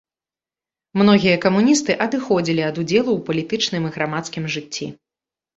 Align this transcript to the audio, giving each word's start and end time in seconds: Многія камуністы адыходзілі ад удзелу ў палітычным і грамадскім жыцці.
Многія 1.01 1.35
камуністы 1.43 1.91
адыходзілі 2.05 2.61
ад 2.71 2.81
удзелу 2.85 3.05
ў 3.13 3.19
палітычным 3.29 3.83
і 3.91 3.93
грамадскім 3.99 4.43
жыцці. 4.57 4.85